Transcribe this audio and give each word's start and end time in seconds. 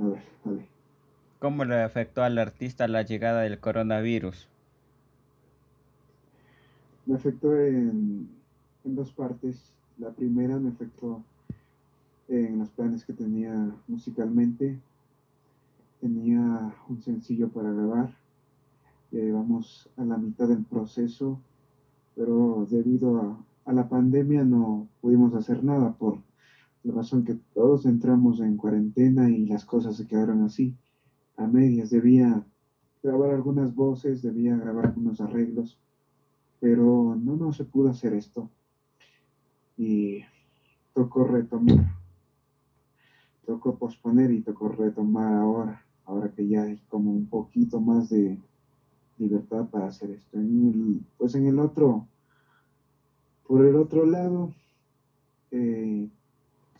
A 0.00 0.06
ver, 0.06 0.22
dale. 0.44 0.68
¿Cómo 1.38 1.64
le 1.64 1.82
afectó 1.82 2.22
al 2.22 2.38
artista 2.38 2.88
la 2.88 3.02
llegada 3.02 3.42
del 3.42 3.58
coronavirus? 3.58 4.48
Me 7.06 7.14
afectó 7.14 7.56
en, 7.56 8.28
en 8.84 8.94
dos 8.94 9.12
partes. 9.12 9.72
La 9.98 10.10
primera 10.10 10.58
me 10.58 10.70
afectó 10.70 11.22
en 12.28 12.58
los 12.58 12.68
planes 12.70 13.04
que 13.04 13.12
tenía 13.12 13.72
musicalmente. 13.86 14.78
Tenía 16.00 16.74
un 16.88 17.02
sencillo 17.02 17.48
para 17.48 17.72
grabar. 17.72 18.10
Ya 19.10 19.20
llevamos 19.20 19.88
a 19.96 20.04
la 20.04 20.16
mitad 20.16 20.48
del 20.48 20.64
proceso, 20.64 21.40
pero 22.14 22.66
debido 22.70 23.20
a, 23.20 23.38
a 23.64 23.72
la 23.72 23.88
pandemia 23.88 24.44
no 24.44 24.86
pudimos 25.00 25.34
hacer 25.34 25.64
nada 25.64 25.92
por 25.92 26.18
razón 26.92 27.24
que 27.24 27.34
todos 27.54 27.86
entramos 27.86 28.40
en 28.40 28.56
cuarentena 28.56 29.30
y 29.30 29.46
las 29.46 29.64
cosas 29.64 29.96
se 29.96 30.06
quedaron 30.06 30.42
así 30.42 30.76
a 31.36 31.46
medias. 31.46 31.90
Debía 31.90 32.44
grabar 33.02 33.30
algunas 33.30 33.74
voces, 33.74 34.22
debía 34.22 34.56
grabar 34.56 34.86
algunos 34.86 35.20
arreglos, 35.20 35.78
pero 36.60 37.16
no, 37.16 37.36
no 37.36 37.52
se 37.52 37.64
pudo 37.64 37.88
hacer 37.88 38.14
esto. 38.14 38.50
Y 39.76 40.22
tocó 40.92 41.24
retomar, 41.24 41.94
tocó 43.46 43.78
posponer 43.78 44.32
y 44.32 44.42
tocó 44.42 44.68
retomar 44.68 45.34
ahora, 45.34 45.86
ahora 46.04 46.32
que 46.32 46.48
ya 46.48 46.62
hay 46.62 46.78
como 46.88 47.12
un 47.12 47.26
poquito 47.26 47.80
más 47.80 48.08
de 48.10 48.40
libertad 49.18 49.68
para 49.68 49.86
hacer 49.86 50.10
esto. 50.10 50.38
pues 51.16 51.34
en 51.34 51.46
el 51.46 51.58
otro, 51.58 52.06
por 53.46 53.64
el 53.64 53.76
otro 53.76 54.04
lado, 54.06 54.52
eh, 55.50 56.08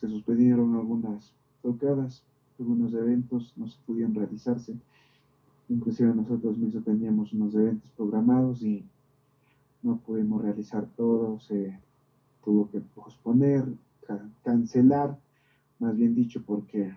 se 0.01 0.09
suspendieron 0.09 0.75
algunas 0.75 1.35
tocadas 1.63 2.23
algunos 2.59 2.93
eventos 2.93 3.53
no 3.57 3.69
se 3.69 3.79
pudieron 3.87 4.15
realizarse. 4.15 4.77
Inclusive 5.69 6.15
nosotros 6.15 6.57
mismos 6.59 6.85
teníamos 6.85 7.33
unos 7.33 7.55
eventos 7.55 7.91
programados 7.91 8.63
y 8.63 8.85
no 9.83 9.99
pudimos 9.99 10.43
realizar 10.43 10.87
todo, 10.97 11.39
se 11.41 11.79
tuvo 12.45 12.69
que 12.71 12.81
posponer, 12.81 13.65
cancelar, 14.43 15.19
más 15.79 15.95
bien 15.97 16.15
dicho, 16.15 16.43
porque 16.45 16.97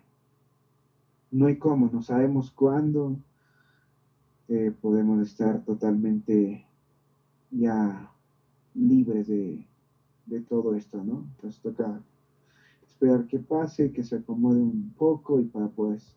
no 1.30 1.45
hay 1.45 1.58
cómo, 1.58 1.89
no 1.91 2.02
sabemos 2.02 2.49
cuándo 2.52 3.17
eh, 4.47 4.73
podemos 4.81 5.21
estar 5.21 5.63
totalmente 5.63 6.65
ya 7.52 8.11
libres 8.73 9.27
de, 9.27 9.67
de 10.25 10.39
todo 10.41 10.73
esto, 10.75 11.03
¿no? 11.03 11.25
Entonces 11.36 11.61
toca 11.61 12.02
esperar 13.02 13.25
que 13.25 13.39
pase, 13.39 13.91
que 13.91 14.03
se 14.03 14.17
acomode 14.17 14.59
un 14.59 14.94
poco 14.95 15.39
y 15.39 15.45
para 15.45 15.67
pues 15.69 16.16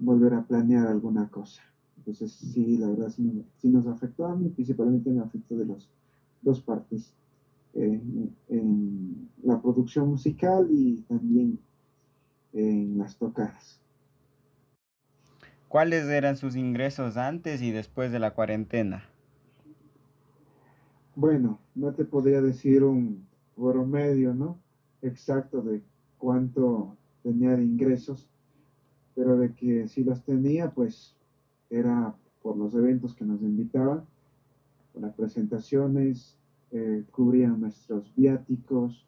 volver 0.00 0.34
a 0.34 0.42
planear 0.42 0.88
alguna 0.88 1.28
cosa. 1.28 1.62
Entonces 1.96 2.32
sí, 2.32 2.76
la 2.76 2.88
verdad 2.88 3.08
sí, 3.08 3.68
nos 3.68 3.86
afectó 3.86 4.26
a 4.26 4.34
mí, 4.34 4.48
principalmente 4.48 5.10
me 5.10 5.20
afectó 5.20 5.56
de 5.56 5.66
las 5.66 5.88
dos 6.42 6.60
partes, 6.60 7.14
eh, 7.74 8.00
en 8.48 9.28
la 9.44 9.60
producción 9.62 10.08
musical 10.08 10.66
y 10.70 11.02
también 11.02 11.60
en 12.52 12.98
las 12.98 13.16
tocadas. 13.16 13.80
¿Cuáles 15.68 16.06
eran 16.06 16.36
sus 16.36 16.56
ingresos 16.56 17.16
antes 17.16 17.62
y 17.62 17.70
después 17.70 18.10
de 18.10 18.18
la 18.18 18.32
cuarentena? 18.32 19.04
Bueno, 21.14 21.60
no 21.74 21.92
te 21.92 22.04
podría 22.04 22.40
decir 22.40 22.82
un 22.82 23.26
promedio, 23.54 24.34
¿no? 24.34 24.58
Exacto 25.02 25.62
de 25.62 25.82
cuánto 26.18 26.96
tenía 27.22 27.56
de 27.56 27.64
ingresos, 27.64 28.28
pero 29.14 29.36
de 29.36 29.54
que 29.54 29.88
si 29.88 30.04
los 30.04 30.22
tenía, 30.22 30.70
pues 30.70 31.16
era 31.70 32.14
por 32.42 32.56
los 32.56 32.74
eventos 32.74 33.14
que 33.14 33.24
nos 33.24 33.42
invitaban, 33.42 34.04
las 34.94 35.14
presentaciones, 35.14 36.36
eh, 36.70 37.04
cubrían 37.10 37.60
nuestros 37.60 38.14
viáticos, 38.14 39.06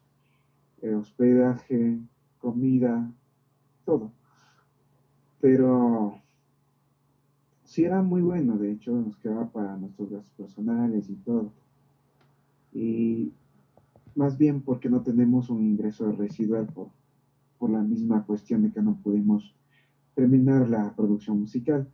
eh, 0.81 0.93
hospedaje, 0.93 1.99
comida, 2.39 3.11
todo. 3.85 4.11
Pero 5.39 6.15
sí 7.63 7.83
era 7.83 8.01
muy 8.01 8.21
bueno, 8.21 8.57
de 8.57 8.71
hecho 8.71 8.93
nos 8.93 9.15
quedaba 9.17 9.49
para 9.49 9.77
nuestros 9.77 10.09
gastos 10.09 10.33
personales 10.33 11.09
y 11.09 11.15
todo. 11.15 11.51
Y 12.73 13.33
más 14.15 14.37
bien 14.37 14.61
porque 14.61 14.89
no 14.89 15.01
tenemos 15.01 15.49
un 15.49 15.63
ingreso 15.63 16.11
residual 16.11 16.67
por, 16.67 16.89
por 17.61 17.69
la 17.69 17.83
misma 17.83 18.25
cuestión 18.25 18.63
de 18.63 18.71
que 18.71 18.81
no 18.81 18.97
pudimos 19.03 19.53
terminar 20.15 20.67
la 20.67 20.95
producción 20.95 21.39
musical. 21.39 21.87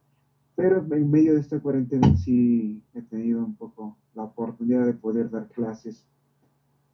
Pero 0.55 0.77
en 0.95 1.11
medio 1.11 1.33
de 1.33 1.41
esta 1.41 1.59
cuarentena 1.59 2.15
sí 2.15 2.81
he 2.93 3.01
tenido 3.01 3.43
un 3.43 3.53
poco 3.57 3.97
la 4.15 4.23
oportunidad 4.23 4.85
de 4.85 4.93
poder 4.93 5.29
dar 5.29 5.49
clases 5.49 6.07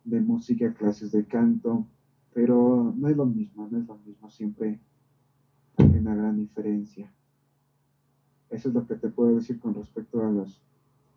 de 0.04 0.20
música, 0.22 0.74
clases 0.74 1.12
de 1.12 1.24
canto, 1.28 1.86
pero 2.34 2.92
no 2.98 3.10
es 3.10 3.16
lo 3.16 3.28
mismo, 3.28 3.68
no 3.70 3.78
es 3.78 3.86
lo 3.86 3.96
mismo, 4.00 4.32
siempre 4.32 4.80
hay 5.78 5.86
una 6.00 6.16
gran 6.16 6.38
diferencia. 6.38 7.14
Eso 8.50 8.70
es 8.70 8.74
lo 8.74 8.88
que 8.88 8.96
te 8.96 9.10
puedo 9.10 9.36
decir 9.36 9.60
con 9.60 9.76
respecto 9.76 10.20
a 10.26 10.32
los, 10.32 10.64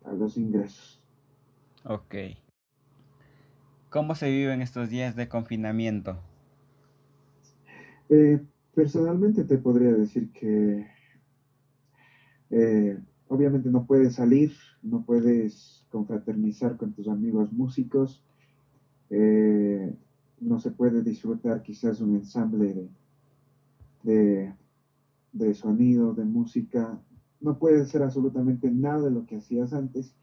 a 0.05 0.13
los 0.13 0.37
ingresos. 0.37 1.01
Ok. 1.83 2.13
¿Cómo 3.89 4.13
se 4.13 4.29
viven 4.29 4.61
estos 4.61 4.91
días 4.91 5.15
de 5.15 5.27
confinamiento? 5.27 6.19
Eh, 8.09 8.41
personalmente 8.73 9.43
te 9.43 9.57
podría 9.57 9.91
decir 9.91 10.31
que 10.31 10.87
eh, 12.49 12.97
obviamente 13.27 13.69
no 13.69 13.85
puedes 13.85 14.13
salir, 14.13 14.53
no 14.81 15.03
puedes 15.03 15.85
confraternizar 15.89 16.77
con 16.77 16.93
tus 16.93 17.09
amigos 17.09 17.51
músicos, 17.51 18.23
eh, 19.09 19.93
no 20.39 20.59
se 20.59 20.71
puede 20.71 21.01
disfrutar 21.01 21.61
quizás 21.63 21.99
un 21.99 22.15
ensamble 22.15 22.89
de, 24.03 24.53
de, 25.33 25.53
sonido, 25.53 26.13
de 26.13 26.23
música, 26.23 27.01
no 27.41 27.59
puede 27.59 27.85
ser 27.85 28.03
absolutamente 28.03 28.71
nada 28.71 29.03
de 29.03 29.11
lo 29.11 29.25
que 29.25 29.35
hacías 29.35 29.73
antes, 29.73 30.15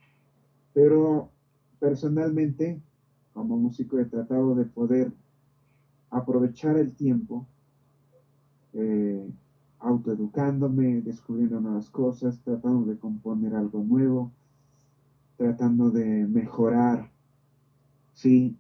pero 0.73 1.31
personalmente 1.79 2.81
como 3.35 3.59
músico 3.59 3.99
he 3.99 4.07
tratado 4.07 4.55
de 4.55 4.65
poder 4.65 5.13
aprovechar 6.09 6.79
el 6.79 6.95
tiempo 6.95 7.47
eh, 8.75 9.33
autoeducándome, 9.79 11.03
descubriendo 11.03 11.61
nuevas 11.61 11.91
cosas, 11.91 12.41
tratando 12.43 12.85
de 12.87 12.99
componer 12.99 13.55
algo 13.55 13.83
nuevo, 13.85 14.33
tratando 15.37 15.91
de 15.91 16.27
mejorar, 16.27 17.11
sí, 18.13 18.57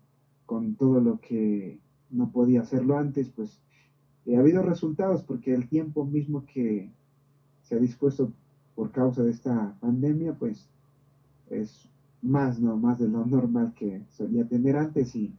con 0.46 0.76
todo 0.76 1.00
lo 1.00 1.20
que 1.20 1.80
no 2.10 2.30
podía 2.30 2.60
hacerlo 2.60 2.96
antes, 2.96 3.30
pues 3.30 3.62
ha 4.34 4.38
habido 4.38 4.62
resultados 4.62 5.22
porque 5.22 5.52
el 5.52 5.68
tiempo 5.68 6.04
mismo 6.04 6.44
que 6.46 6.92
se 7.62 7.74
ha 7.74 7.78
dispuesto 7.78 8.32
por 8.74 8.90
causa 8.90 9.22
de 9.22 9.30
esta 9.30 9.76
pandemia, 9.80 10.34
pues 10.34 10.70
es 11.50 11.90
más, 12.22 12.60
¿no? 12.60 12.76
Más 12.78 12.98
de 12.98 13.08
lo 13.08 13.24
normal 13.24 13.72
que 13.74 14.04
solía 14.08 14.44
tener 14.46 14.76
antes 14.76 15.14
y 15.14 15.34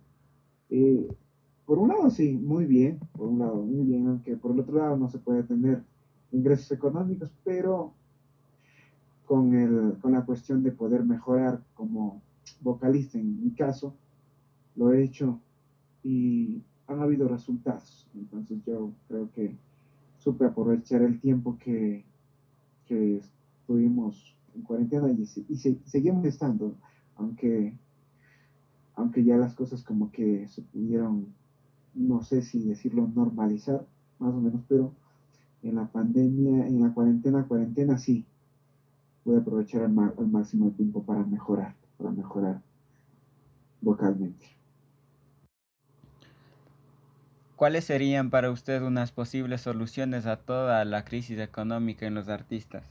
por 1.66 1.80
un 1.80 1.90
lado 1.90 2.10
sí, 2.10 2.34
muy 2.34 2.66
bien, 2.66 3.00
por 3.14 3.28
un 3.28 3.40
lado 3.40 3.56
muy 3.56 3.86
bien, 3.86 4.08
aunque 4.08 4.36
por 4.36 4.52
el 4.52 4.60
otro 4.60 4.78
lado 4.78 4.98
no 4.98 5.10
se 5.10 5.20
puede 5.20 5.44
tener 5.44 5.84
ingresos 6.32 6.72
económicos, 6.72 7.32
pero 7.44 7.94
con, 9.26 9.54
el, 9.56 9.98
con 10.00 10.12
la 10.12 10.26
cuestión 10.26 10.62
de 10.64 10.72
poder 10.72 11.04
mejorar 11.04 11.64
como 11.74 12.22
vocalista 12.62 13.18
en 13.18 13.44
mi 13.44 13.52
caso, 13.52 13.96
lo 14.76 14.94
he 14.94 15.04
hecho 15.04 15.40
y 16.04 16.62
han 16.88 17.02
habido 17.02 17.28
resultados. 17.28 18.08
Entonces 18.14 18.60
yo 18.66 18.92
creo 19.08 19.32
que 19.32 19.56
supe 20.20 20.46
aprovechar 20.46 21.02
el 21.02 21.20
tiempo 21.20 21.58
que, 21.58 22.04
que 22.88 23.18
estuvimos 23.18 24.36
en 24.56 24.62
cuarentena 24.62 25.12
y, 25.12 25.22
y, 25.50 25.56
seguimos 25.58 26.26
estando, 26.26 26.76
aunque, 27.16 27.74
aunque 28.96 29.24
ya 29.24 29.38
las 29.38 29.56
cosas 29.56 29.84
como 29.84 30.12
que 30.12 30.48
se 30.48 30.62
pudieron 30.62 31.26
no 31.96 32.22
sé 32.22 32.42
si 32.42 32.64
decirlo 32.64 33.08
normalizar, 33.08 33.86
más 34.20 34.34
o 34.34 34.42
menos, 34.42 34.62
pero 34.68 34.94
en 35.64 35.76
la 35.76 35.88
pandemia, 35.88 36.68
en 36.68 36.82
la 36.82 36.94
cuarentena, 36.94 37.48
cuarentena 37.48 37.98
sí, 37.98 38.26
voy 39.24 39.36
a 39.36 39.40
aprovechar 39.40 39.84
al, 39.84 39.92
máximo 39.92 40.68
el 40.68 40.76
tiempo 40.76 41.04
para 41.04 41.24
mejorar, 41.24 41.76
para 41.98 42.12
mejorar 42.12 42.62
vocalmente. 43.82 44.46
¿Cuáles 47.56 47.86
serían 47.86 48.30
para 48.30 48.52
usted 48.52 48.84
unas 48.84 49.12
posibles 49.14 49.62
soluciones 49.62 50.26
a 50.26 50.36
toda 50.36 50.84
la 50.84 51.06
crisis 51.06 51.40
económica 51.40 52.06
en 52.06 52.14
los 52.14 52.28
artistas? 52.28 52.86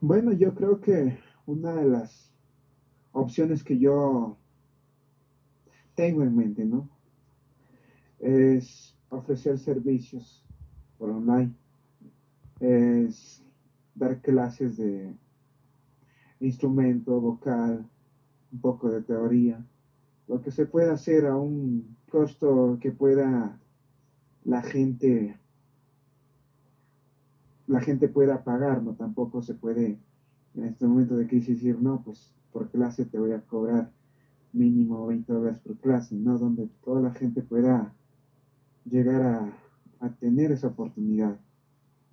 Bueno, 0.00 0.32
yo 0.32 0.54
creo 0.54 0.80
que 0.80 1.18
una 1.46 1.72
de 1.72 1.88
las 1.88 2.30
opciones 3.12 3.64
que 3.64 3.78
yo 3.78 4.36
tengo 5.94 6.22
en 6.22 6.36
mente, 6.36 6.64
¿no? 6.64 6.88
Es 8.22 8.96
ofrecer 9.10 9.58
servicios, 9.58 10.46
por 10.96 11.10
online 11.10 11.52
es 12.60 13.44
dar 13.94 14.20
clases 14.20 14.76
de 14.76 15.14
instrumento, 16.38 17.20
vocal, 17.20 17.84
un 18.52 18.60
poco 18.60 18.90
de 18.90 19.02
teoría, 19.02 19.66
lo 20.28 20.40
que 20.40 20.52
se 20.52 20.66
puede 20.66 20.90
hacer 20.90 21.26
a 21.26 21.36
un 21.36 21.96
costo 22.10 22.78
que 22.80 22.92
pueda 22.92 23.58
la 24.44 24.62
gente 24.62 25.38
la 27.66 27.80
gente 27.80 28.08
pueda 28.08 28.44
pagar, 28.44 28.82
no 28.82 28.94
tampoco 28.94 29.42
se 29.42 29.54
puede 29.54 29.98
en 30.54 30.64
este 30.64 30.86
momento 30.86 31.16
de 31.16 31.26
crisis 31.26 31.56
decir, 31.56 31.80
no, 31.80 32.02
pues 32.02 32.34
por 32.52 32.70
clase 32.70 33.06
te 33.06 33.18
voy 33.18 33.32
a 33.32 33.40
cobrar 33.40 33.90
mínimo 34.52 35.06
20 35.06 35.32
dólares 35.32 35.58
por 35.60 35.76
clase, 35.78 36.14
¿no? 36.16 36.38
Donde 36.38 36.68
toda 36.84 37.00
la 37.00 37.12
gente 37.12 37.42
pueda 37.42 37.94
llegar 38.84 39.22
a, 39.22 39.56
a 40.00 40.10
tener 40.10 40.52
esa 40.52 40.68
oportunidad 40.68 41.38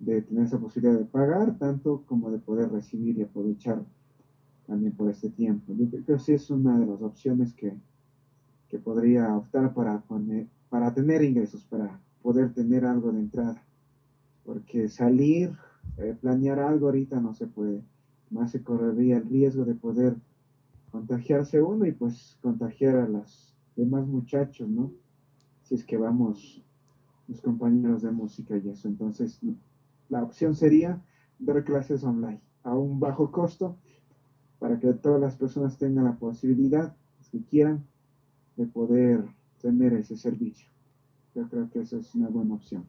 de 0.00 0.22
tener 0.22 0.44
esa 0.44 0.58
posibilidad 0.58 0.98
de 0.98 1.04
pagar, 1.04 1.58
tanto 1.58 2.02
como 2.06 2.30
de 2.30 2.38
poder 2.38 2.70
recibir 2.70 3.18
y 3.18 3.22
aprovechar 3.22 3.84
también 4.66 4.94
por 4.94 5.10
este 5.10 5.28
tiempo. 5.28 5.74
Yo 5.74 5.88
creo 5.90 6.04
que 6.04 6.18
sí 6.18 6.32
es 6.32 6.50
una 6.50 6.78
de 6.78 6.86
las 6.86 7.02
opciones 7.02 7.52
que, 7.52 7.76
que 8.68 8.78
podría 8.78 9.36
optar 9.36 9.74
para, 9.74 10.00
poner, 10.00 10.48
para 10.70 10.94
tener 10.94 11.22
ingresos, 11.22 11.64
para 11.64 12.00
poder 12.22 12.52
tener 12.54 12.84
algo 12.84 13.12
de 13.12 13.20
entrada. 13.20 13.62
Porque 14.44 14.88
salir, 14.88 15.50
eh, 15.98 16.14
planear 16.18 16.60
algo 16.60 16.86
ahorita 16.86 17.20
no 17.20 17.34
se 17.34 17.46
puede. 17.46 17.84
Más 18.30 18.52
se 18.52 18.62
correría 18.62 19.16
el 19.18 19.28
riesgo 19.28 19.64
de 19.64 19.74
poder 19.74 20.16
contagiarse 20.90 21.60
uno 21.60 21.84
y 21.84 21.92
pues 21.92 22.38
contagiar 22.40 22.96
a 22.96 23.08
los 23.08 23.56
demás 23.76 24.06
muchachos, 24.06 24.68
¿no? 24.68 24.92
Si 25.70 25.76
es 25.76 25.84
que 25.84 25.96
vamos 25.96 26.64
los 27.28 27.40
compañeros 27.40 28.02
de 28.02 28.10
música 28.10 28.56
y 28.56 28.68
eso. 28.68 28.88
Entonces, 28.88 29.40
la 30.08 30.24
opción 30.24 30.56
sería 30.56 31.00
dar 31.38 31.62
clases 31.62 32.02
online 32.02 32.40
a 32.64 32.76
un 32.76 32.98
bajo 32.98 33.30
costo 33.30 33.78
para 34.58 34.80
que 34.80 34.92
todas 34.94 35.20
las 35.20 35.36
personas 35.36 35.78
tengan 35.78 36.06
la 36.06 36.18
posibilidad, 36.18 36.96
si 37.20 37.44
quieran, 37.44 37.86
de 38.56 38.66
poder 38.66 39.24
tener 39.62 39.92
ese 39.92 40.16
servicio. 40.16 40.68
Yo 41.36 41.48
creo 41.48 41.70
que 41.70 41.82
esa 41.82 41.98
es 41.98 42.16
una 42.16 42.28
buena 42.28 42.54
opción. 42.54 42.84